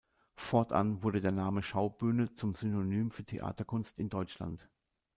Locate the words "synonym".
2.55-3.11